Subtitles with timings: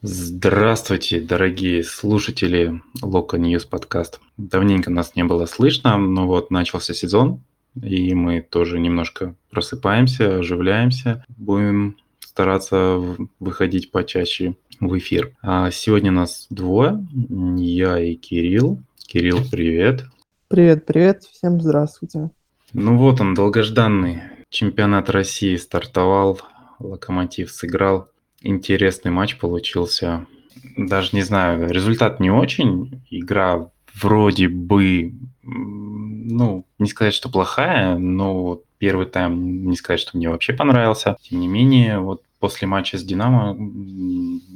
[0.00, 4.20] Здравствуйте, дорогие слушатели Loko News подкаст.
[4.36, 7.42] Давненько нас не было слышно, но вот начался сезон,
[7.74, 11.24] и мы тоже немножко просыпаемся, оживляемся.
[11.36, 15.34] Будем стараться выходить почаще в эфир.
[15.42, 17.04] А сегодня нас двое,
[17.56, 18.80] я и Кирилл.
[19.04, 20.04] Кирилл, привет.
[20.46, 22.30] Привет, привет, всем здравствуйте.
[22.72, 26.40] Ну вот он, долгожданный чемпионат России стартовал,
[26.78, 28.10] Локомотив сыграл
[28.40, 30.26] интересный матч получился.
[30.76, 33.00] Даже не знаю, результат не очень.
[33.10, 40.30] Игра вроде бы, ну, не сказать, что плохая, но первый тайм не сказать, что мне
[40.30, 41.16] вообще понравился.
[41.22, 43.56] Тем не менее, вот после матча с Динамо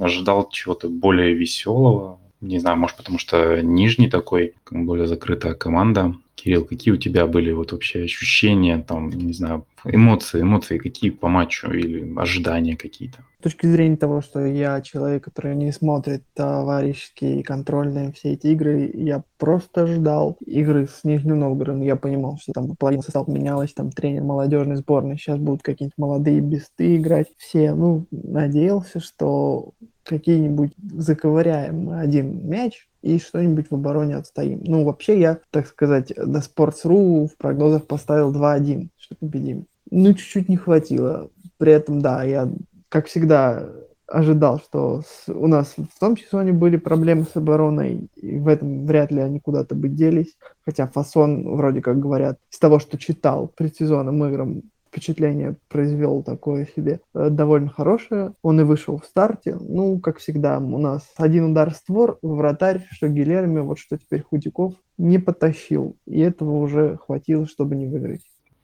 [0.01, 2.19] ожидал чего-то более веселого.
[2.41, 6.15] Не знаю, может, потому что нижний такой, более закрытая команда.
[6.43, 11.29] Кирилл, какие у тебя были вот вообще ощущения, там, не знаю, эмоции, эмоции какие по
[11.29, 13.19] матчу или ожидания какие-то?
[13.39, 18.91] С точки зрения того, что я человек, который не смотрит товарищеские контрольные все эти игры,
[18.93, 21.83] я просто ждал игры с Нижним Новгородом.
[21.83, 26.41] Я понимал, что там половина состава менялась, там тренер молодежной сборной, сейчас будут какие-нибудь молодые
[26.41, 27.29] бесты играть.
[27.37, 34.61] Все, ну, надеялся, что какие-нибудь заковыряем один мяч, и что-нибудь в обороне отстоим.
[34.65, 39.67] Ну, вообще я, так сказать, на Sports.ru в прогнозах поставил 2-1, что победим.
[39.91, 41.31] Ну, чуть-чуть не хватило.
[41.59, 42.51] При этом, да, я,
[42.89, 43.69] как всегда,
[44.07, 48.87] ожидал, что с, у нас в том сезоне были проблемы с обороной, и в этом
[48.87, 50.37] вряд ли они куда-то бы делись.
[50.65, 54.63] Хотя фасон, вроде как говорят, из того, что читал предсезонным играм,
[54.93, 58.35] впечатление произвел такое себе э, довольно хорошее.
[58.43, 59.57] Он и вышел в старте.
[59.59, 64.75] Ну, как всегда, у нас один удар створ, вратарь, что Гилерми, вот что теперь Худяков,
[64.99, 65.97] не потащил.
[66.07, 68.21] И этого уже хватило, чтобы не выиграть.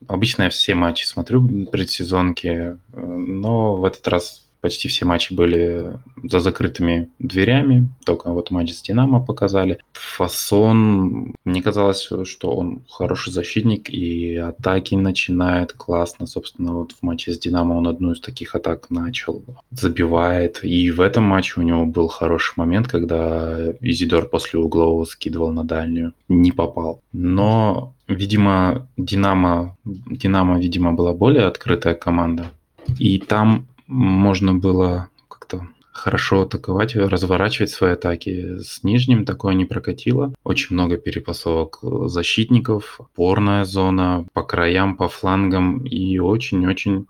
[0.07, 5.99] Обычно я все матчи смотрю предсезонки, э, но в этот раз Почти все матчи были
[6.23, 9.79] за закрытыми дверями, только вот матч с Динамо показали.
[9.93, 16.27] Фасон, мне казалось, что он хороший защитник и атаки начинает классно.
[16.27, 20.61] Собственно, вот в матче с Динамо он одну из таких атак начал, забивает.
[20.65, 25.65] И в этом матче у него был хороший момент, когда Изидор после углового скидывал на
[25.65, 26.15] дальнюю.
[26.29, 27.01] Не попал.
[27.13, 32.51] Но, видимо, Динамо, Динамо, видимо, была более открытая команда.
[32.99, 38.59] И там можно было как-то хорошо атаковать, разворачивать свои атаки.
[38.61, 40.33] С нижним такое не прокатило.
[40.45, 47.07] Очень много перепасовок защитников, опорная зона, по краям, по флангам и очень-очень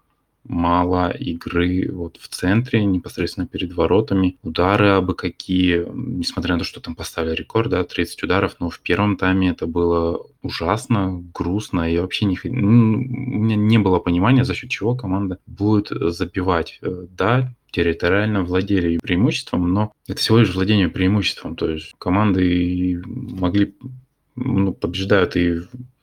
[0.48, 4.36] мало игры вот в центре, непосредственно перед воротами.
[4.42, 8.80] Удары абы какие, несмотря на то, что там поставили рекорд, да, 30 ударов, но в
[8.80, 14.44] первом тайме это было ужасно, грустно, и вообще не, ну, у меня не было понимания,
[14.44, 16.78] за счет чего команда будет забивать.
[16.82, 21.56] Э, да, территориально владели преимуществом, но это всего лишь владение преимуществом.
[21.56, 23.74] То есть команды могли
[24.36, 25.60] ну, побеждают и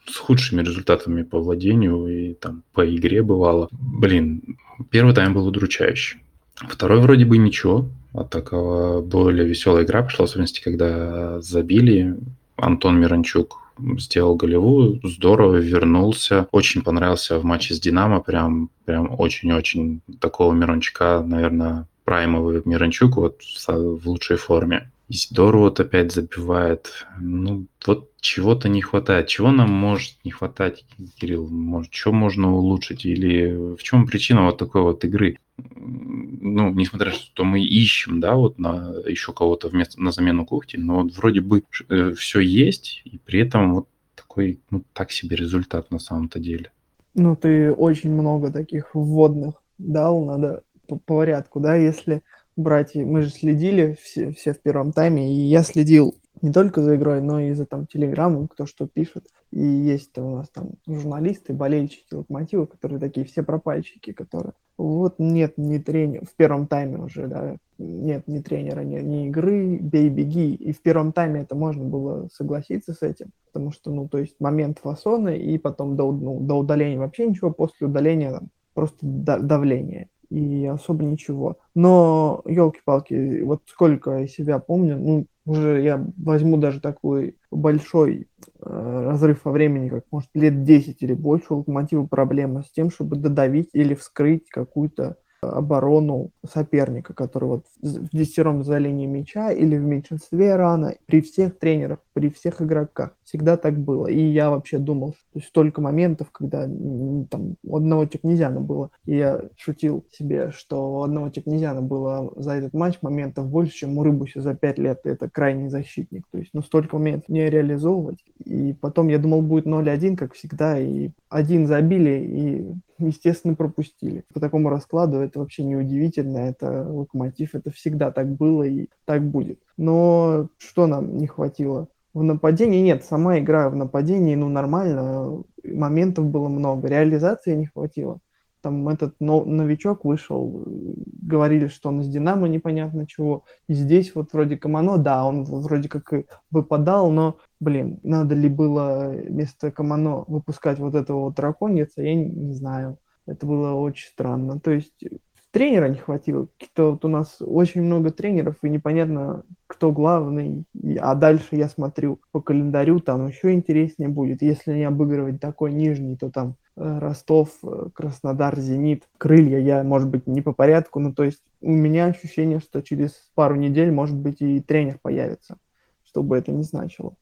[0.08, 3.68] с худшими результатами по владению и там по игре бывало.
[3.72, 4.58] Блин,
[4.90, 6.20] первый тайм был удручающий.
[6.56, 7.88] Второй вроде бы ничего.
[8.14, 12.16] А такого более веселая игра пошла, в особенности, когда забили.
[12.56, 13.60] Антон Миранчук
[13.98, 16.48] сделал голевую, здорово вернулся.
[16.52, 23.42] Очень понравился в матче с Динамо, прям, прям очень-очень такого Миранчука, наверное, праймовый Миранчук вот
[23.68, 24.90] в лучшей форме.
[25.08, 27.06] Здорово вот опять забивает.
[27.20, 29.28] Ну, вот чего-то не хватает.
[29.28, 30.84] Чего нам может не хватать,
[31.20, 31.48] Кирилл?
[31.48, 33.06] Может, что можно улучшить?
[33.06, 35.38] Или в чем причина вот такой вот игры?
[35.58, 40.46] Ну, несмотря на то, что мы ищем, да, вот на еще кого-то вместо, на замену
[40.46, 45.12] Кухти, но вот вроде бы э, все есть, и при этом вот такой, ну, так
[45.12, 46.72] себе результат на самом-то деле.
[47.14, 52.22] Ну, ты очень много таких вводных дал, надо по порядку, да, если
[52.56, 56.96] брать, мы же следили все, все в первом тайме, и я следил не только за
[56.96, 59.28] игрой, но и за там телеграммом, кто что пишет.
[59.52, 65.54] И есть у нас там журналисты, болельщики локомотива, которые такие все пропальщики, которые вот нет
[65.58, 70.54] ни тренера, в первом тайме уже, да, нет ни тренера, ни, ни игры, бей, беги.
[70.54, 74.36] И в первом тайме это можно было согласиться с этим, потому что, ну, то есть
[74.40, 80.10] момент фасона и потом до, ну, до удаления вообще ничего, после удаления там, просто давление
[80.36, 81.58] и особо ничего.
[81.76, 88.28] Но, елки-палки, вот сколько я себя помню, ну, уже я возьму даже такой большой
[88.62, 92.90] э, разрыв во времени, как, может, лет 10 или больше у Локомотива проблема с тем,
[92.90, 95.18] чтобы додавить или вскрыть какую-то
[95.52, 101.58] оборону соперника, который вот в десятером за линией мяча или в меньшинстве рано, при всех
[101.60, 103.16] тренерах, при всех игроках.
[103.24, 104.08] Всегда так было.
[104.08, 108.92] И я вообще думал, то есть столько моментов, когда там у одного Текнезяна было.
[109.06, 113.98] И я шутил себе, что у одного Текнезяна было за этот матч моментов больше, чем
[113.98, 115.02] у Рыбуся за пять лет.
[115.04, 116.26] Это крайний защитник.
[116.32, 118.24] То есть, ну, столько моментов не реализовывать.
[118.44, 122.66] И потом я думал, будет 0-1, как всегда, и один забили, и
[123.00, 124.24] естественно, пропустили.
[124.34, 129.24] По такому раскладу это вообще не удивительно, это локомотив, это всегда так было и так
[129.24, 129.60] будет.
[129.78, 131.88] Но что нам не хватило?
[132.14, 138.20] В нападении нет, сама игра в нападении, ну, нормально, моментов было много, реализации не хватило.
[138.62, 143.44] Там этот новичок вышел, говорили, что он из Динамо непонятно чего.
[143.68, 148.48] И здесь вот вроде Камано, да, он вроде как и выпадал, но, блин, надо ли
[148.48, 152.98] было вместо Камано выпускать вот этого вот драконица, я не, знаю.
[153.26, 154.60] Это было очень странно.
[154.60, 155.04] То есть
[155.52, 156.48] тренера не хватило.
[156.60, 160.66] Какие-то вот у нас очень много тренеров, и непонятно, кто главный.
[161.00, 164.44] А дальше я смотрю по календарю, там еще интереснее будет.
[164.44, 169.58] Если не обыгрывать такой нижний, то там э, Ростов, э, Краснодар, Зенит, Крылья.
[169.58, 173.56] Я, может быть, не по порядку, но то есть у меня ощущение, что через пару
[173.56, 175.58] недель, может быть, и тренер появится,
[176.04, 177.16] что бы это ни значило.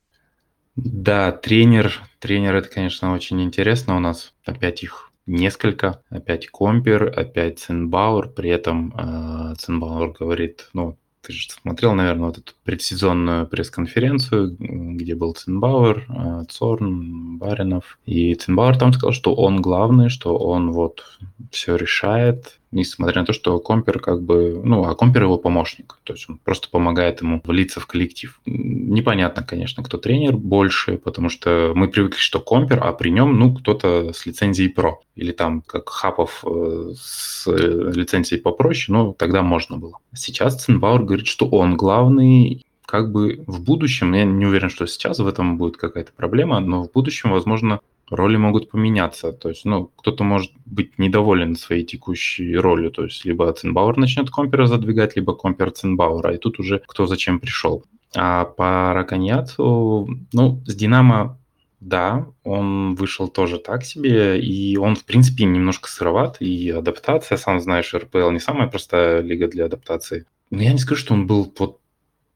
[0.76, 4.34] Да, тренер, тренер, это, конечно, очень интересно у нас.
[4.46, 6.02] Опять их несколько.
[6.10, 8.30] Опять Компер, опять Цинбауэр.
[8.30, 15.16] При этом э, Цинбауэр говорит, ну, ты же смотрел, наверное, вот эту предсезонную пресс-конференцию, где
[15.16, 17.98] был Цинбауэр, э, Цорн, Баринов.
[18.06, 21.20] И Цинбауэр там сказал, что он главный, что он вот
[21.52, 26.14] все решает, несмотря на то, что Компер как бы, ну, а Компер его помощник, то
[26.14, 28.40] есть он просто помогает ему влиться в коллектив.
[28.46, 33.56] Непонятно, конечно, кто тренер больше, потому что мы привыкли, что Компер, а при нем, ну,
[33.56, 39.78] кто-то с лицензией про, или там как Хапов э, с лицензией попроще, ну, тогда можно
[39.78, 39.98] было.
[40.16, 45.20] Сейчас Цинбауэр говорит, что он главный, как бы в будущем, я не уверен, что сейчас
[45.20, 49.32] в этом будет какая-то проблема, но в будущем, возможно, роли могут поменяться.
[49.32, 52.92] То есть, ну, кто-то может быть недоволен своей текущей ролью.
[52.92, 56.34] То есть, либо Цинбауэр начнет Компера задвигать, либо Компер Цинбауэра.
[56.34, 57.84] И тут уже кто зачем пришел.
[58.16, 61.40] А по Раконьяцу, ну, с Динамо,
[61.80, 67.60] да, он вышел тоже так себе, и он, в принципе, немножко сыроват, и адаптация, сам
[67.60, 70.26] знаешь, РПЛ не самая простая лига для адаптации.
[70.50, 71.80] Но я не скажу, что он был вот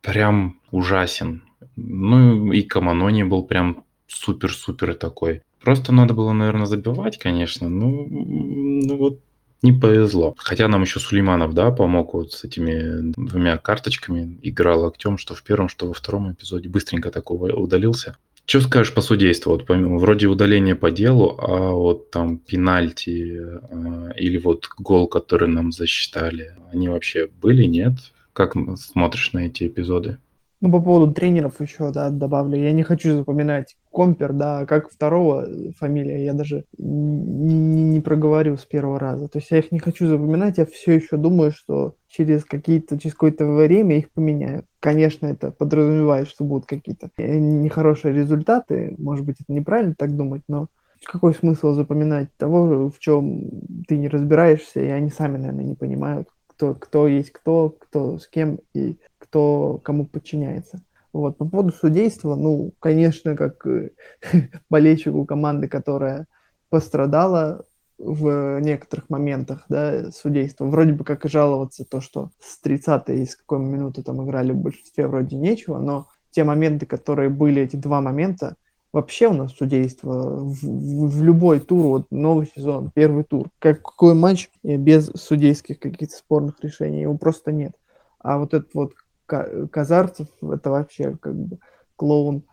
[0.02, 1.44] прям ужасен.
[1.76, 5.42] Ну, и Каманони был прям супер-супер такой.
[5.62, 7.70] Просто надо было, наверное, забивать, конечно.
[7.70, 9.20] Ну, ну вот
[9.62, 10.36] не повезло.
[10.38, 14.40] Хотя нам еще Сулейманов, да, помог вот с этими двумя карточками.
[14.44, 16.70] Играл актем, что в первом, что во втором эпизоде.
[16.70, 18.18] Быстренько такого удалился.
[18.46, 19.52] Что скажешь по судейству?
[19.52, 25.50] Вот помимо, вроде удаления по делу, а вот там пенальти э, или вот гол, который
[25.50, 27.96] нам засчитали, они вообще были, нет?
[28.38, 30.20] Как смотришь на эти эпизоды?
[30.62, 32.56] Ну, по поводу тренеров еще, да, добавлю.
[32.56, 35.48] Я не хочу запоминать Компер, да, как второго
[35.80, 39.28] фамилия, я даже не, не, проговорю с первого раза.
[39.28, 43.16] То есть я их не хочу запоминать, я все еще думаю, что через какие-то, через
[43.16, 44.68] какое-то время их поменяют.
[44.80, 48.94] Конечно, это подразумевает, что будут какие-то нехорошие результаты.
[49.00, 50.68] Может быть, это неправильно так думать, но
[51.04, 53.50] какой смысл запоминать того, в чем
[53.88, 58.28] ты не разбираешься, и они сами, наверное, не понимают, кто, кто есть кто, кто с
[58.28, 60.82] кем и кто кому подчиняется.
[61.14, 61.38] Вот.
[61.38, 63.92] По поводу судейства, ну, конечно, как э,
[64.70, 66.26] болельщику команды, которая
[66.70, 67.66] пострадала
[67.98, 70.66] в некоторых моментах, да, судейства.
[70.66, 74.58] Вроде бы как и жаловаться то, что с 30-й из какой минуты там играли в
[74.58, 78.56] большинстве вроде нечего, но те моменты, которые были, эти два момента,
[78.98, 83.84] вообще у нас судейство в, в, в любой тур, вот новый сезон, первый тур, как,
[83.84, 87.74] какой матч без судейских каких-то спорных решений, его просто нет.
[88.20, 88.94] А вот этот вот
[89.28, 91.60] Казарцев это вообще как бы
[91.96, 92.44] клоун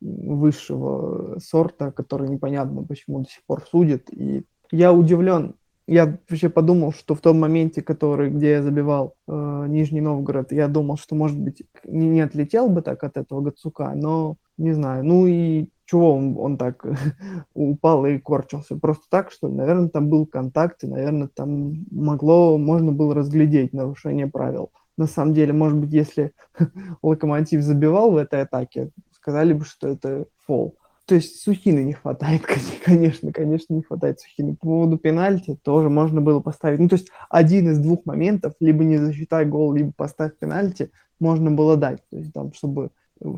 [0.00, 4.08] высшего сорта, который непонятно почему до сих пор судит.
[4.10, 5.54] И я удивлен.
[5.90, 10.68] Я вообще подумал, что в том моменте, который, где я забивал э, Нижний Новгород, я
[10.68, 15.04] думал, что, может быть, не, не отлетел бы так от этого Гацука, но не знаю.
[15.04, 16.86] Ну и чего он, он так
[17.54, 18.76] упал и корчился?
[18.76, 24.28] Просто так, что, наверное, там был контакт, и, наверное, там могло, можно было разглядеть нарушение
[24.28, 24.70] правил
[25.00, 26.32] на самом деле, может быть, если
[27.02, 30.76] Локомотив забивал в этой атаке, сказали бы, что это фол.
[31.10, 32.42] То есть Сухины не хватает,
[32.84, 34.54] конечно, конечно, не хватает Сухины.
[34.54, 36.78] По поводу пенальти тоже можно было поставить.
[36.78, 41.50] Ну, то есть один из двух моментов, либо не засчитай гол, либо поставь пенальти, можно
[41.50, 42.90] было дать, то есть там, чтобы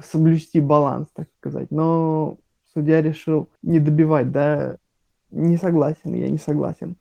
[0.05, 1.71] соблюсти баланс, так сказать.
[1.71, 2.37] Но
[2.75, 4.77] судья решил не добивать, да,
[5.31, 6.97] не согласен, я не согласен.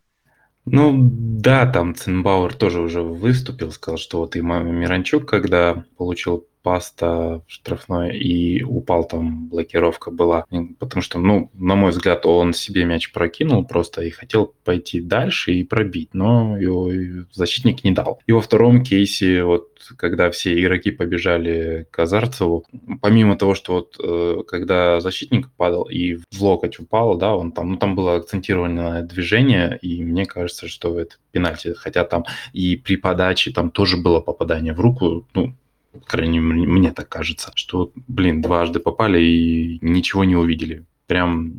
[0.63, 7.41] Ну да, там Цинбауэр тоже уже выступил, сказал, что вот и Миранчук, когда получил паста
[7.47, 10.45] штрафной и упал там, блокировка была.
[10.79, 15.53] Потому что, ну, на мой взгляд, он себе мяч прокинул просто и хотел пойти дальше
[15.53, 16.91] и пробить, но его
[17.31, 18.19] защитник не дал.
[18.27, 22.65] И во втором кейсе, вот когда все игроки побежали к Азарцеву,
[23.01, 27.71] помимо того, что вот э, когда защитник падал и в локоть упал, да, он там,
[27.71, 32.95] ну там было акцентированное движение, и мне кажется, что это пенальти, хотя там и при
[32.95, 35.55] подаче там тоже было попадание в руку, ну,
[36.05, 40.85] крайне мне так кажется, что, блин, дважды попали и ничего не увидели.
[41.11, 41.51] Прям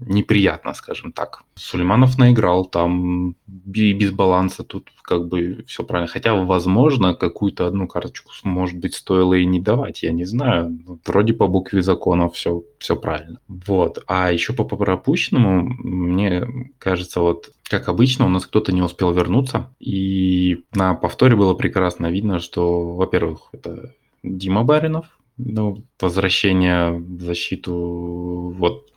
[0.00, 1.44] неприятно, скажем так.
[1.54, 6.12] Сулейманов наиграл, там без баланса, тут как бы все правильно.
[6.12, 10.78] Хотя, возможно, какую-то одну карточку, может быть, стоило и не давать, я не знаю.
[11.06, 13.38] Вроде по букве закона все, все правильно.
[13.48, 14.04] Вот.
[14.06, 16.46] А еще по пропущенному, мне
[16.76, 22.10] кажется, вот как обычно, у нас кто-то не успел вернуться, и на повторе было прекрасно
[22.10, 28.92] видно, что, во-первых, это Дима Баринов, ну, возвращение в защиту, вот,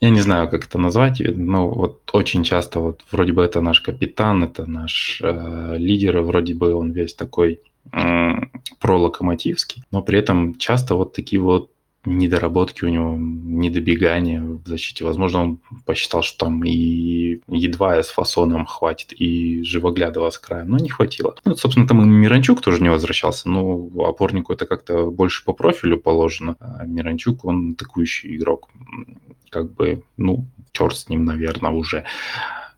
[0.00, 3.80] я не знаю, как это назвать, но вот очень часто вот вроде бы это наш
[3.80, 7.60] капитан, это наш э, лидер, вроде бы он весь такой
[7.92, 8.30] э,
[8.78, 11.70] пролокомотивский, но при этом часто вот такие вот
[12.04, 15.04] недоработки у него, недобегания в защите.
[15.04, 20.78] Возможно, он посчитал, что там и едва с фасоном хватит, и Живоглядова с края, но
[20.78, 21.34] не хватило.
[21.44, 25.98] Ну, собственно, там и Миранчук тоже не возвращался, но опорнику это как-то больше по профилю
[25.98, 26.56] положено.
[26.60, 28.70] А Миранчук, он атакующий игрок.
[29.50, 32.04] Как бы, ну, черт с ним, наверное, уже.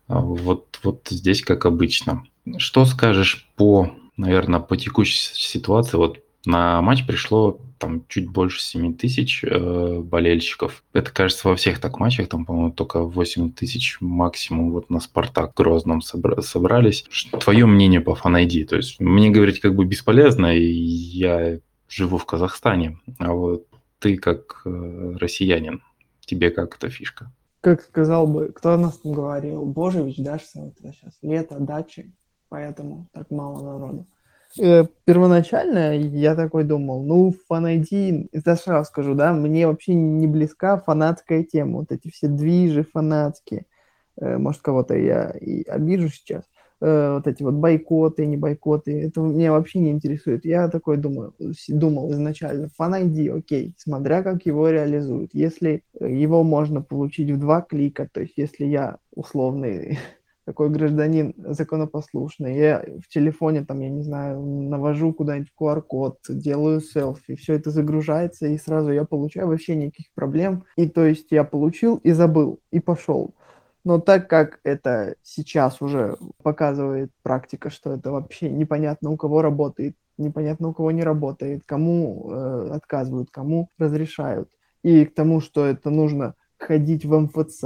[0.07, 2.23] А вот, вот здесь как обычно.
[2.57, 5.95] Что скажешь по, наверное, по текущей ситуации?
[5.95, 10.83] Вот на матч пришло там чуть больше 7 тысяч э, болельщиков.
[10.93, 15.53] Это, кажется, во всех так матчах, там, по-моему, только 8 тысяч максимум вот на Спартак
[15.53, 17.05] Грозном собра- собрались.
[17.39, 18.65] Твое мнение по фанайди?
[18.65, 23.67] То есть мне говорить как бы бесполезно, и я живу в Казахстане, а вот
[23.99, 25.81] ты как э, россиянин,
[26.21, 27.31] тебе как эта фишка?
[27.61, 32.11] Как сказал бы, кто нас там говорил, Божевич, да, что это сейчас лето, дачи,
[32.49, 34.07] поэтому так мало народу.
[34.59, 40.77] Э, первоначально я такой думал, ну, фанайди, это сразу скажу, да, мне вообще не близка
[40.77, 43.65] фанатская тема, вот эти все движи фанатские,
[44.21, 46.43] э, может, кого-то я и обижу сейчас,
[46.81, 50.45] э, вот эти вот бойкоты, не бойкоты, это меня вообще не интересует.
[50.45, 51.33] Я такой думаю,
[51.69, 55.31] думал изначально, фанайди, окей, смотря как его реализуют.
[55.33, 59.97] Если его можно получить в два клика, то есть если я условный
[60.45, 62.57] такой гражданин законопослушный.
[62.57, 68.47] Я в телефоне, там, я не знаю, навожу куда-нибудь QR-код, делаю селфи, все это загружается,
[68.47, 70.65] и сразу я получаю вообще никаких проблем.
[70.75, 73.33] И то есть я получил и забыл, и пошел.
[73.85, 79.95] Но так как это сейчас уже показывает практика, что это вообще непонятно у кого работает,
[80.17, 84.49] непонятно у кого не работает, кому э, отказывают, кому разрешают.
[84.83, 86.35] И к тому, что это нужно
[86.65, 87.59] ходить в МФЦ,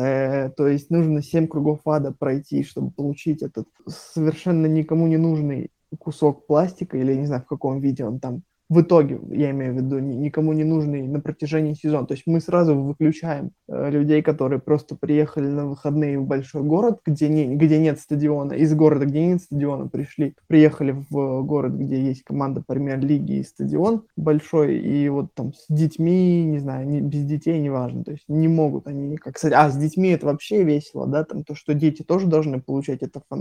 [0.56, 6.48] то есть нужно 7 кругов ада пройти, чтобы получить этот совершенно никому не нужный кусок
[6.48, 9.78] пластика, или я не знаю, в каком виде он там в итоге, я имею в
[9.78, 12.06] виду, никому не нужный на протяжении сезона.
[12.06, 17.00] То есть мы сразу выключаем э, людей, которые просто приехали на выходные в большой город,
[17.06, 22.02] где, не, где нет стадиона, из города, где нет стадиона, пришли, приехали в город, где
[22.02, 27.24] есть команда премьер-лиги и стадион большой, и вот там с детьми, не знаю, не, без
[27.24, 29.38] детей, неважно, то есть не могут они никак...
[29.54, 33.22] А с детьми это вообще весело, да, там то, что дети тоже должны получать это
[33.30, 33.38] фан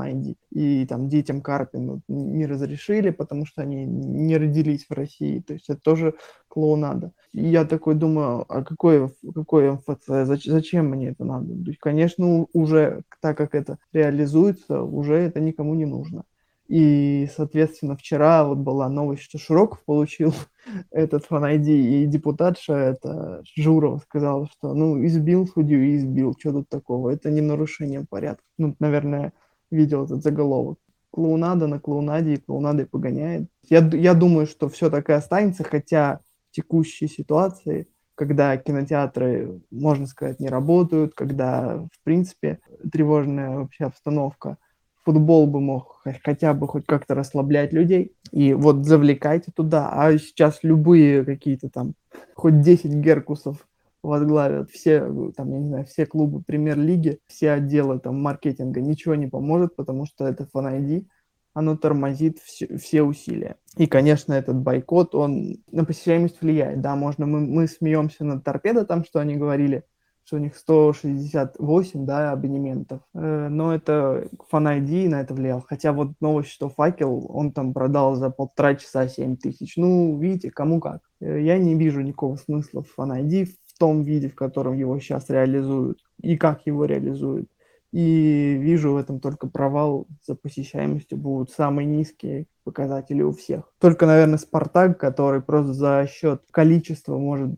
[0.53, 5.41] и там детям Карпину не разрешили, потому что они не родились в России, России.
[5.41, 6.15] То есть это тоже
[6.49, 7.13] клоунада.
[7.33, 11.49] И я такой думаю, а какой, какой МФЦ, зачем мне это надо?
[11.49, 16.25] То есть, конечно, уже так как это реализуется, уже это никому не нужно.
[16.69, 20.35] И, соответственно, вчера вот была новость, что Широков получил
[20.91, 26.69] этот фан и депутатша, это Журова, сказала, что, ну, избил судью и избил, что тут
[26.69, 28.43] такого, это не нарушение порядка.
[28.59, 29.33] Ну, наверное,
[29.71, 30.79] видел этот заголовок
[31.11, 33.49] клоунада на клоунаде и клоунадой погоняет.
[33.69, 36.21] Я, я думаю, что все так и останется, хотя
[36.51, 42.61] в текущей ситуации, когда кинотеатры, можно сказать, не работают, когда, в принципе,
[42.91, 44.59] тревожная вообще обстановка,
[45.05, 48.13] футбол бы мог хотя бы хоть как-то расслаблять людей.
[48.33, 49.91] И вот завлекайте туда.
[49.93, 51.95] А сейчас любые какие-то там,
[52.35, 53.67] хоть 10 геркусов
[54.07, 55.01] возглавят все,
[55.37, 60.07] там, я не знаю, все клубы премьер-лиги, все отделы там маркетинга, ничего не поможет, потому
[60.07, 61.07] что это фан
[61.55, 63.57] оно тормозит все, все усилия.
[63.79, 66.83] И, конечно, этот бойкот, он на посещаемость влияет.
[66.83, 69.85] Да, можно, мы, мы смеемся над торпедо там, что они говорили,
[70.27, 73.01] что у них 168, да, абонементов.
[73.15, 75.63] Э, но это ID на это влиял.
[75.67, 79.79] Хотя вот новость, что факел, он там продал за полтора часа 7 тысяч.
[79.79, 81.01] Ну, видите, кому как.
[81.21, 83.49] Э, я не вижу никакого смысла в ID
[83.79, 87.49] том виде, в котором его сейчас реализуют и как его реализуют.
[87.93, 93.63] И вижу в этом только провал за посещаемостью будут самые низкие показатели у всех.
[93.81, 97.55] Только, наверное, Спартак, который просто за счет количества может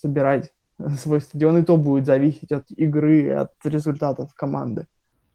[0.00, 0.52] собирать
[1.02, 4.86] свой стадион, и то будет зависеть от игры, от результатов команды.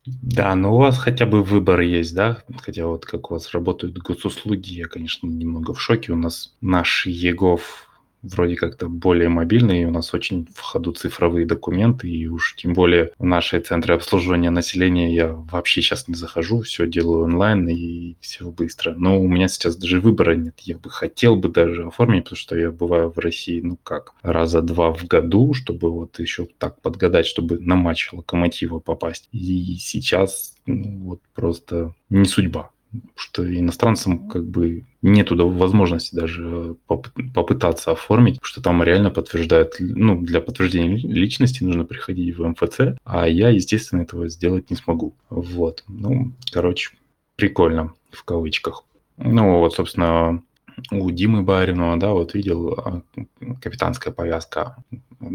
[0.05, 2.39] Да, но у вас хотя бы выбор есть, да?
[2.57, 6.11] Хотя вот как у вас работают госуслуги, я, конечно, немного в шоке.
[6.11, 7.87] У нас наш ЕГОВ
[8.23, 12.73] вроде как-то более мобильный, и у нас очень в ходу цифровые документы, и уж тем
[12.73, 18.15] более в наши центры обслуживания населения я вообще сейчас не захожу, все делаю онлайн и
[18.21, 18.93] все быстро.
[18.95, 20.59] Но у меня сейчас даже выбора нет.
[20.59, 24.61] Я бы хотел бы даже оформить, потому что я бываю в России, ну как, раза
[24.61, 29.27] два в году, чтобы вот еще так подгадать, чтобы на матч Локомотива попасть.
[29.31, 32.71] И сейчас ну, вот просто не судьба
[33.15, 40.41] что иностранцам как бы нету возможности даже попытаться оформить, что там реально подтверждают, ну, для
[40.41, 45.15] подтверждения личности нужно приходить в МФЦ, а я, естественно, этого сделать не смогу.
[45.29, 45.83] Вот.
[45.87, 46.91] Ну, короче,
[47.35, 48.83] прикольно в кавычках.
[49.17, 50.41] Ну, вот, собственно,
[50.91, 53.01] у Димы Баринова, да, вот видел а,
[53.61, 54.77] капитанская повязка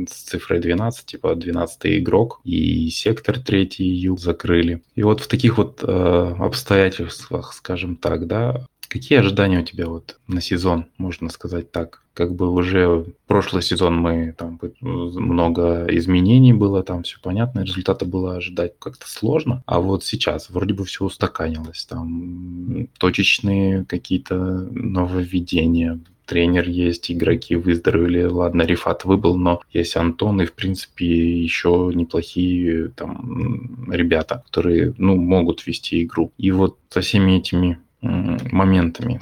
[0.09, 4.83] с цифрой 12, типа 12 игрок, и сектор третий ю закрыли.
[4.95, 10.19] И вот в таких вот э, обстоятельствах, скажем так, да, Какие ожидания у тебя вот
[10.29, 12.03] на сезон, можно сказать так?
[12.15, 18.37] Как бы уже прошлый сезон мы там много изменений было, там все понятно, результата было
[18.37, 26.69] ожидать как-то сложно, а вот сейчас вроде бы все устаканилось, там точечные какие-то нововведения, тренер
[26.69, 28.25] есть, игроки выздоровели.
[28.25, 35.17] Ладно, Рифат выбыл, но есть Антон и, в принципе, еще неплохие там ребята, которые, ну,
[35.17, 36.31] могут вести игру.
[36.37, 39.21] И вот со всеми этими моментами.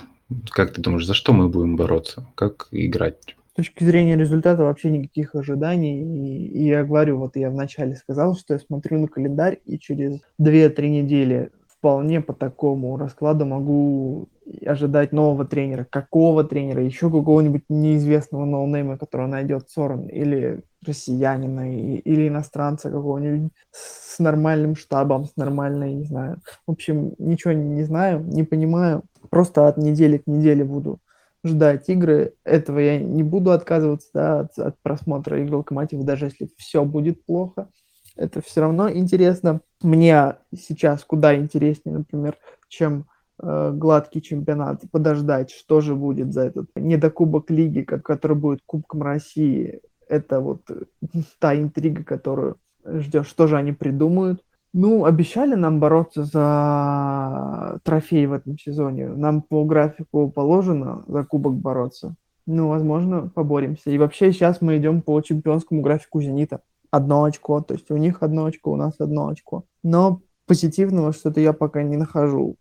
[0.51, 2.27] Как ты думаешь, за что мы будем бороться?
[2.35, 3.37] Как играть?
[3.53, 6.03] С точки зрения результата вообще никаких ожиданий.
[6.03, 10.21] И, и я говорю, вот я вначале сказал, что я смотрю на календарь, и через
[10.41, 14.29] 2-3 недели вполне по такому раскладу могу
[14.65, 15.87] ожидать нового тренера.
[15.89, 16.83] Какого тренера?
[16.83, 25.27] Еще какого-нибудь неизвестного ноунейма, которого найдет Сорен, или россиянина, или иностранца какого-нибудь с нормальным штабом,
[25.27, 26.41] с нормальной, не знаю.
[26.67, 29.03] В общем, ничего не знаю, не понимаю.
[29.31, 31.01] Просто от недели к неделе буду
[31.45, 32.35] ждать игры.
[32.45, 37.25] Этого я не буду отказываться да, от, от просмотра игр Локомотива, даже если все будет
[37.25, 37.69] плохо.
[38.17, 39.61] Это все равно интересно.
[39.83, 43.07] Мне сейчас куда интереснее, например, чем
[43.41, 49.81] гладкий чемпионат, подождать, что же будет за этот недокубок лиги, который будет Кубком России.
[50.09, 50.63] Это вот
[51.39, 54.43] та интрига, которую ждешь, что же они придумают.
[54.73, 59.09] Ну, обещали нам бороться за трофей в этом сезоне.
[59.09, 62.15] Нам по графику положено за кубок бороться.
[62.47, 63.91] Ну, возможно, поборемся.
[63.91, 66.61] И вообще сейчас мы идем по чемпионскому графику «Зенита».
[66.91, 69.65] Одно очко, то есть у них одно очко, у нас одно очко.
[69.83, 72.57] Но позитивного что-то я пока не нахожу.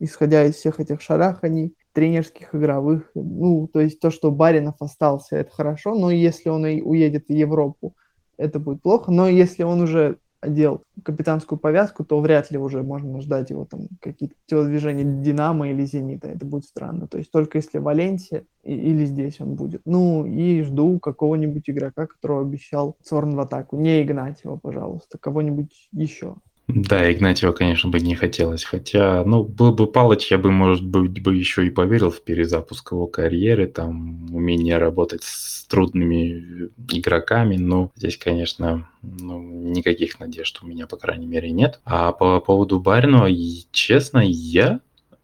[0.00, 3.10] Исходя из всех этих шараханий, тренерских, игровых.
[3.14, 7.32] Ну, то есть то, что Баринов остался, это хорошо, но если он и уедет в
[7.32, 7.94] Европу,
[8.36, 9.10] это будет плохо.
[9.10, 13.88] Но если он уже одел капитанскую повязку, то вряд ли уже можно ждать его там
[14.00, 16.28] какие-то телодвижения Динамо или Зенита.
[16.28, 17.08] Это будет странно.
[17.08, 19.82] То есть только если Валенсия или здесь он будет.
[19.84, 23.76] Ну и жду какого-нибудь игрока, которого обещал Цорн в атаку.
[23.76, 26.36] Не Игнатьева, пожалуйста, кого-нибудь еще.
[26.68, 28.62] Да, Игнатьева, конечно, бы не хотелось.
[28.62, 32.92] Хотя, ну, был бы Палыч, я бы, может быть, бы еще и поверил в перезапуск
[32.92, 37.56] его карьеры, там, умение работать с трудными игроками.
[37.56, 41.80] Но здесь, конечно, ну, никаких надежд у меня, по крайней мере, нет.
[41.86, 43.30] А по поводу Баринова,
[43.72, 44.80] честно, я,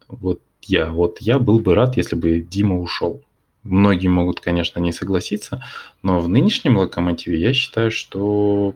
[0.07, 3.21] вот я, вот я был бы рад, если бы Дима ушел.
[3.61, 5.63] Многие могут, конечно, не согласиться,
[6.01, 8.73] но в нынешнем локомотиве я считаю, что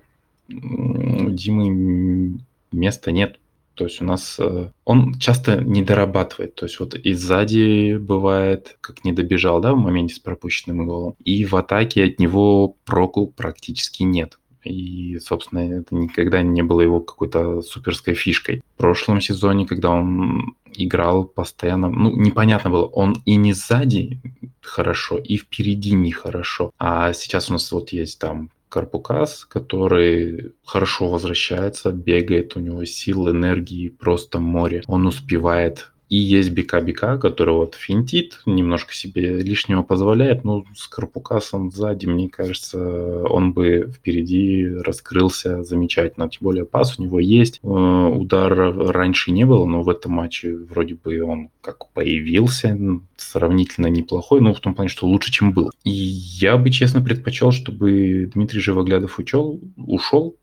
[0.48, 2.40] Димы
[2.72, 3.40] места нет.
[3.76, 6.56] То есть у нас э, он часто не дорабатывает.
[6.56, 11.16] То есть вот и сзади бывает, как не добежал, да, в моменте с пропущенным голом.
[11.24, 14.38] И в атаке от него проку практически нет.
[14.66, 18.62] И, собственно, это никогда не было его какой-то суперской фишкой.
[18.76, 24.20] В прошлом сезоне, когда он играл постоянно, ну, непонятно было, он и не сзади
[24.62, 26.72] хорошо, и впереди нехорошо.
[26.78, 33.30] А сейчас у нас вот есть там Карпукас, который хорошо возвращается, бегает, у него сил,
[33.30, 34.84] энергии, просто море.
[34.88, 40.44] Он успевает И есть Бика-Бика, который вот финтит, немножко себе лишнего позволяет.
[40.44, 46.28] Ну, с Карпукасом сзади, мне кажется, он бы впереди раскрылся замечательно.
[46.28, 47.60] Тем более пас у него есть.
[47.62, 52.78] Э, удара раньше не было, но в этом матче вроде бы он как появился,
[53.18, 55.72] сравнительно неплохой, ну, в том плане, что лучше, чем был.
[55.84, 60.36] И я бы, честно, предпочел, чтобы Дмитрий Живоглядов учел, ушел,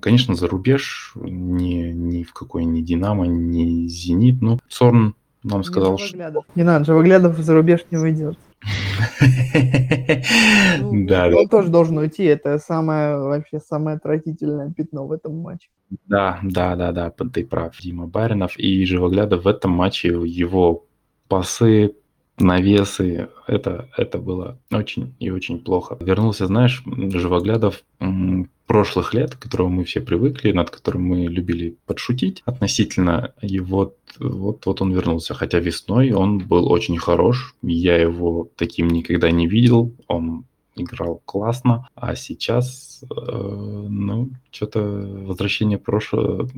[0.00, 4.40] Конечно, за рубеж, ни, ни в какой ни Динамо, ни Зенит.
[4.40, 6.44] Ну, Сорн нам сказал, не что...
[6.54, 8.38] Не надо, Живоглядов за рубеж не уйдет.
[10.80, 12.24] Ну, да, он тоже должен уйти.
[12.24, 15.68] Это самое вообще самое отвратительное пятно в этом матче.
[16.06, 18.58] Да, да, да, да, ты прав, Дима Баринов.
[18.58, 20.84] И Живоглядов в этом матче его
[21.28, 21.94] пасы,
[22.38, 25.96] навесы, это, это было очень и очень плохо.
[26.00, 27.82] Вернулся, знаешь, Живоглядов
[28.66, 33.96] прошлых лет, к которому мы все привыкли, над которым мы любили подшутить относительно, и вот,
[34.20, 35.34] вот, вот он вернулся.
[35.34, 40.44] Хотя весной он был очень хорош, я его таким никогда не видел, он
[40.76, 46.48] играл классно, а сейчас, э, ну, что-то возвращение прошлого,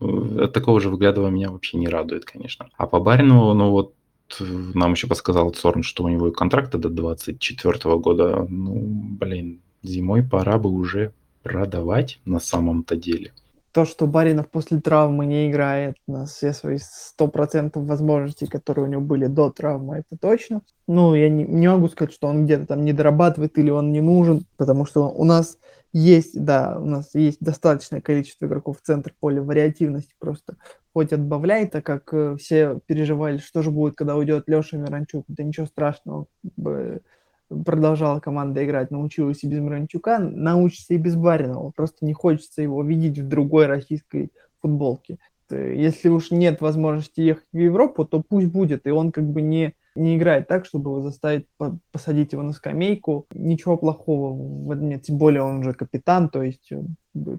[0.00, 2.70] э, такого же выглядывая меня вообще не радует, конечно.
[2.78, 3.92] А по Барину, ну вот
[4.38, 8.46] нам еще подсказал Цорн, что у него контракт до 24 года.
[8.48, 8.80] Ну,
[9.20, 11.12] блин, зимой пора бы уже
[11.42, 13.32] продавать на самом-то деле.
[13.72, 16.78] То, что Баринов после травмы не играет на все свои
[17.18, 20.62] 100% возможностей, которые у него были до травмы, это точно.
[20.86, 24.00] Ну, я не, не могу сказать, что он где-то там не дорабатывает или он не
[24.00, 25.58] нужен, потому что у нас
[25.92, 30.56] есть, да, у нас есть достаточное количество игроков в центр поля, вариативности просто
[30.98, 35.26] хоть отбавляй, так как э, все переживали, что же будет, когда уйдет Леша Миранчук.
[35.28, 36.26] Да ничего страшного,
[37.48, 41.70] продолжала команда играть, научилась и без Миранчука, научится и без Баринова.
[41.70, 45.18] Просто не хочется его видеть в другой российской футболке.
[45.50, 49.74] Если уж нет возможности ехать в Европу, то пусть будет, и он как бы не
[49.94, 51.46] не играет так, чтобы заставить
[51.92, 53.26] посадить его на скамейку.
[53.34, 55.02] Ничего плохого нет.
[55.02, 56.82] Тем более он же капитан, то есть э,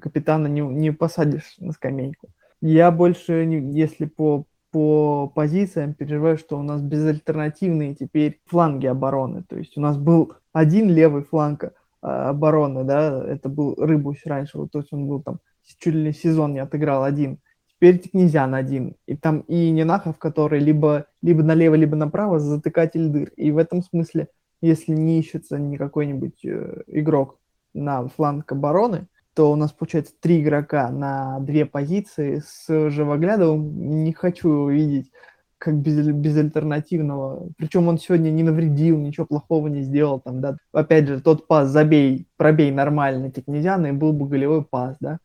[0.02, 2.30] капитана не, не посадишь на скамейку.
[2.62, 9.43] Я больше, если по, по позициям, переживаю, что у нас безальтернативные теперь фланги обороны.
[9.48, 14.58] То есть у нас был один левый фланг а, обороны, да, это был Рыбусь раньше,
[14.58, 17.39] вот, то есть он был там чуть ли сезон не отыграл один
[17.80, 18.95] Теперь Тикнезян один.
[19.06, 23.30] И там и Ненахов, который либо, либо налево, либо направо затыкатель дыр.
[23.38, 24.28] И в этом смысле,
[24.60, 27.39] если не ищется ни какой-нибудь э, игрок
[27.74, 32.42] на фланг обороны, то у нас получается три игрока на две позиции.
[32.46, 35.12] С Живоглядовым не хочу видеть
[35.60, 37.50] как без, безальтернативного.
[37.58, 40.20] Причем он сегодня не навредил, ничего плохого не сделал.
[40.20, 40.58] Там, да.
[40.72, 45.20] Опять же, тот пас забей, пробей нормально Тикнезяна, и был бы голевой пас, да.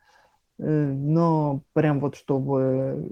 [0.59, 3.09] Э, но прям вот чтобы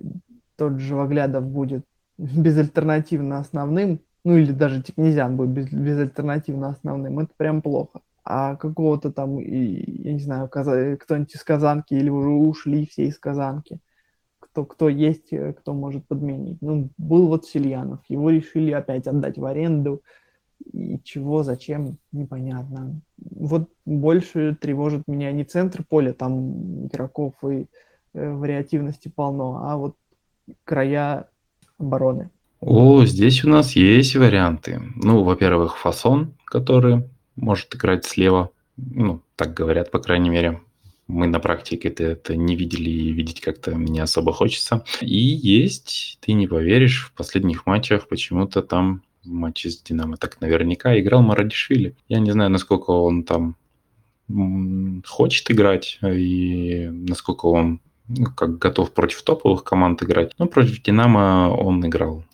[0.57, 1.85] тот же Ваглядов будет
[2.19, 8.01] безальтернативно основным, ну или даже Тикнезян будет без, безальтернативно основным, это прям плохо.
[8.25, 13.81] А какого-то там, я не знаю, кто-нибудь из Казанки или уже ушли все из Казанки,
[14.39, 16.59] кто, кто есть, э, кто может подменить.
[16.61, 20.03] Ну, был вот Сильянов, его решили опять отдать в аренду,
[20.73, 23.01] и чего, зачем, непонятно.
[23.19, 27.67] Вот больше тревожит меня не центр поля, там игроков и
[28.15, 29.97] э, вариативности полно, а вот
[30.65, 31.29] края
[31.79, 32.31] обороны.
[32.61, 34.81] О, здесь у нас есть варианты.
[34.95, 37.03] Ну, во-первых, Фасон, который
[37.37, 38.51] может играть слева.
[38.77, 40.61] Ну, так говорят, по крайней мере.
[41.09, 44.85] Мы на практике это, это не видели и видеть как-то не особо хочется.
[45.01, 50.17] И есть, ты не поверишь, в последних матчах почему-то там в матче с Динамо.
[50.17, 51.97] Так наверняка играл Марадишвили.
[52.09, 53.57] Я не знаю, насколько он там
[55.07, 60.33] хочет играть и насколько он ну, как готов против топовых команд играть.
[60.39, 62.25] Но против Динамо он играл.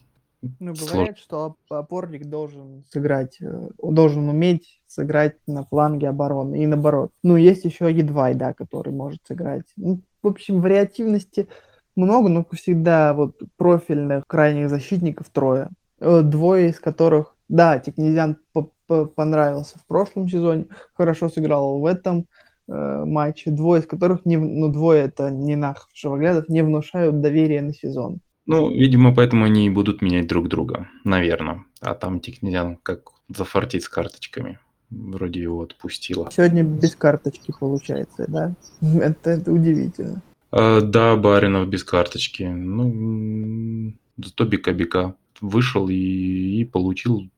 [0.40, 7.11] Ну, бывает, что опорник должен сыграть, э, должен уметь сыграть на фланге обороны и наоборот.
[7.22, 9.64] Ну, есть еще Едвай, да, который может сыграть.
[9.77, 11.48] Ну, в общем, вариативности
[11.96, 15.70] много, но всегда вот профильных крайних защитников трое.
[15.98, 18.38] Э, двое из которых, да, Тикнезян
[18.87, 22.27] понравился в прошлом сезоне, хорошо сыграл в этом
[22.68, 27.61] э, матче, двое из которых, не, ну, двое это не нах Шевоглядов, не внушают доверия
[27.61, 28.20] на сезон.
[28.48, 31.66] Ну, видимо, поэтому они и будут менять друг друга, наверное.
[31.82, 34.58] А там Тикнезян как зафартит с карточками.
[34.88, 36.30] Вроде его отпустила.
[36.32, 38.54] Сегодня без карточки получается, да?
[38.80, 40.22] Это, это удивительно.
[40.50, 42.44] А, да, Баринов без карточки.
[42.44, 47.29] Ну, зато бика-бика вышел и, и получил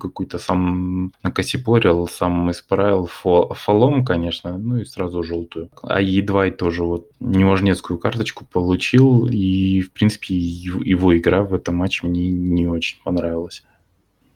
[0.00, 5.70] какой-то сам накосипорил, сам исправил фо, фолом, конечно, ну и сразу желтую.
[5.82, 12.06] А едва тоже вот неважнецкую карточку получил, и, в принципе, его игра в этом матче
[12.06, 13.62] мне не очень понравилась.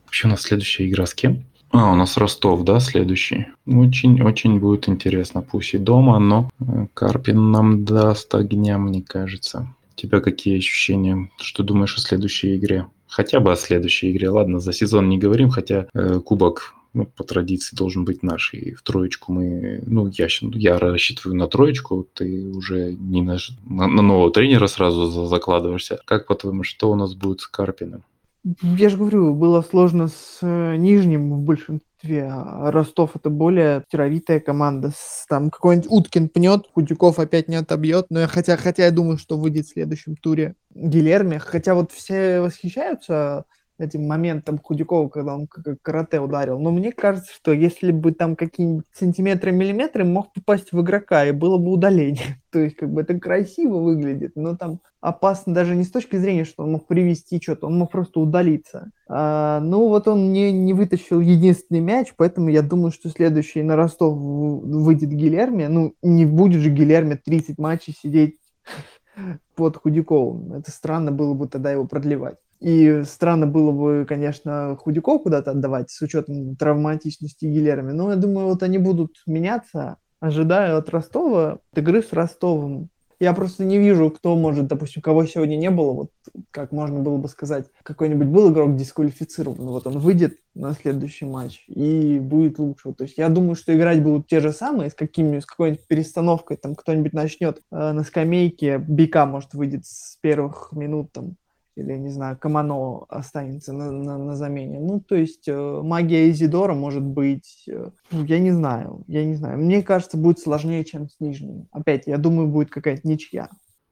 [0.04, 1.44] Вообще у нас следующая игра с кем?
[1.70, 3.48] А, у нас Ростов, да, следующий.
[3.66, 5.42] Очень-очень будет интересно.
[5.42, 9.68] Пусть и дома, но э, Карпин нам даст огня, мне кажется.
[9.98, 11.28] Тебя какие ощущения?
[11.38, 12.86] Что думаешь о следующей игре?
[13.08, 14.30] Хотя бы о следующей игре.
[14.30, 18.54] Ладно, за сезон не говорим, хотя э, кубок ну, по традиции должен быть наш.
[18.54, 23.88] И в троечку мы, ну, я, я рассчитываю на троечку, ты уже не на, на,
[23.88, 25.98] на нового тренера сразу закладываешься.
[26.04, 28.04] Как по-твоему, что у нас будет с Карпиным?
[28.44, 34.40] Я же говорю, было сложно с э, Нижним в большинстве, а Ростов это более тировитая
[34.40, 34.92] команда.
[35.28, 39.36] Там какой-нибудь Уткин пнет, Худяков опять не отобьет, но я, хотя, хотя я думаю, что
[39.36, 41.38] выйдет в следующем туре Гилерми.
[41.38, 43.44] Хотя вот все восхищаются
[43.78, 45.48] этим моментом Худякова, когда он
[45.82, 46.58] карате ударил.
[46.58, 51.32] Но мне кажется, что если бы там какие-нибудь сантиметры, миллиметры мог попасть в игрока, и
[51.32, 52.42] было бы удаление.
[52.50, 56.44] То есть как бы это красиво выглядит, но там опасно даже не с точки зрения,
[56.44, 58.90] что он мог привести что-то, он мог просто удалиться.
[59.08, 63.76] А, ну вот он не, не вытащил единственный мяч, поэтому я думаю, что следующий на
[63.76, 65.66] Ростов выйдет Гилерми.
[65.66, 68.38] Ну не будет же Гилерми 30 матчей сидеть
[69.54, 70.54] под Худяковым.
[70.54, 72.38] Это странно было бы тогда его продлевать.
[72.60, 77.92] И странно было бы, конечно, Худяков куда-то отдавать с учетом травматичности Гилерми.
[77.92, 79.96] Но я думаю, вот они будут меняться.
[80.20, 82.90] Ожидаю от Ростова от игры с Ростовом.
[83.20, 86.10] Я просто не вижу, кто может, допустим, кого сегодня не было, вот
[86.52, 91.64] как можно было бы сказать, какой-нибудь был игрок дисквалифицирован, вот он выйдет на следующий матч
[91.66, 92.92] и будет лучше.
[92.94, 96.58] То есть я думаю, что играть будут те же самые, с, какими, с какой-нибудь перестановкой,
[96.58, 101.34] там кто-нибудь начнет э, на скамейке, Бика, может, выйдет с первых минут, там,
[101.78, 104.80] или, не знаю, Камано останется на, на, на замене.
[104.80, 109.34] Ну, то есть э, магия Изидора может быть, э, ну, я не знаю, я не
[109.34, 109.58] знаю.
[109.58, 111.68] Мне кажется, будет сложнее, чем с Нижним.
[111.70, 113.48] Опять, я думаю, будет какая-то ничья.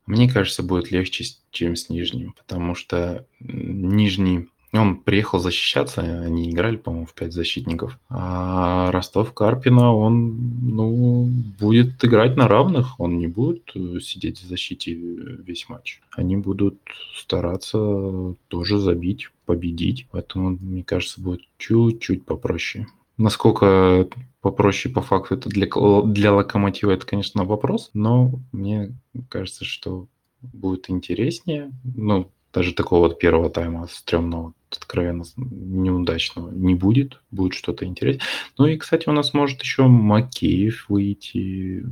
[0.07, 6.77] Мне кажется, будет легче, чем с Нижним, потому что Нижний он приехал защищаться, они играли,
[6.77, 7.99] по-моему, в пять защитников.
[8.09, 14.47] А Ростов Карпина, он, ну, будет играть на равных, он не будет э, сидеть в
[14.47, 16.01] защите весь матч.
[16.13, 16.79] Они будут
[17.17, 20.07] стараться тоже забить, победить.
[20.11, 22.87] Поэтому, мне кажется, будет чуть-чуть попроще.
[23.19, 24.09] Насколько
[24.43, 25.69] попроще по факту это для,
[26.05, 28.95] для локомотива, это, конечно, вопрос, но мне
[29.29, 30.07] кажется, что
[30.41, 31.73] будет интереснее.
[31.83, 38.25] Ну, даже такого вот первого тайма стрёмного, откровенно неудачного не будет, будет что-то интересное.
[38.57, 41.85] Ну и, кстати, у нас может еще Макеев выйти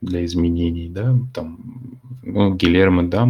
[0.00, 3.28] для изменений, да, там, ну, Гилермо, да,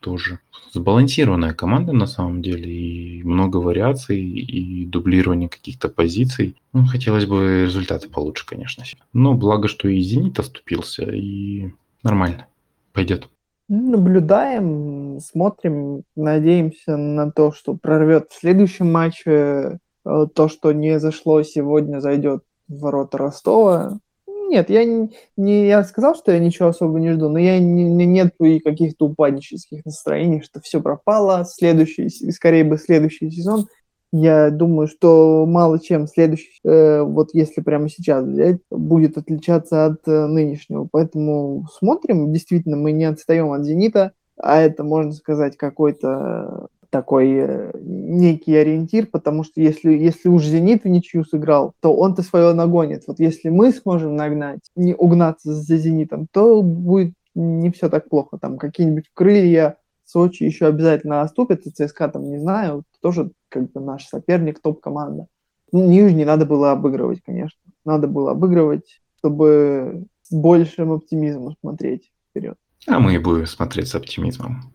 [0.00, 0.40] тоже
[0.74, 6.54] сбалансированная команда на самом деле, и много вариаций, и дублирование каких-то позиций.
[6.74, 8.84] Ну, хотелось бы результаты получше, конечно.
[9.14, 11.70] Но благо, что и Зенит оступился, и
[12.02, 12.46] нормально,
[12.92, 13.26] пойдет.
[13.72, 19.78] Наблюдаем, смотрим, надеемся на то, что прорвет в следующем матче.
[20.04, 24.00] Э, то, что не зашло сегодня, зайдет в ворота Ростова.
[24.26, 27.84] Нет, я не, не я сказал, что я ничего особо не жду, но я не,
[27.84, 31.44] не нет и каких-то упаднических настроений, что все пропало.
[31.44, 33.68] Следующий, скорее бы следующий сезон–
[34.12, 40.00] я думаю, что мало чем следующий, э, вот если прямо сейчас взять, будет отличаться от
[40.06, 40.88] э, нынешнего.
[40.90, 47.72] Поэтому смотрим, действительно, мы не отстаем от «Зенита», а это, можно сказать, какой-то такой э,
[47.82, 53.04] некий ориентир, потому что если, если уж «Зенит» ничью сыграл, то он-то свое нагонит.
[53.06, 58.38] Вот если мы сможем нагнать, не угнаться за «Зенитом», то будет не все так плохо.
[58.38, 59.76] Там какие-нибудь крылья
[60.10, 65.26] Сочи еще обязательно оступят, и ЦСКА там, не знаю, тоже как бы наш соперник, топ-команда.
[65.70, 67.60] Ну, Нижний надо было обыгрывать, конечно.
[67.84, 72.56] Надо было обыгрывать, чтобы с большим оптимизмом смотреть вперед.
[72.88, 74.72] А мы и будем смотреть с оптимизмом.